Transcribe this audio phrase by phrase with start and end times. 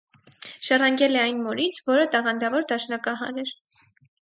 [0.69, 3.57] Ժառանգել է այն մորից, որը տաղանդավոր դաշնակահար էր։